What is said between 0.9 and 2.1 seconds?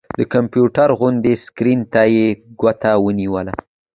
غوندې سکرين ته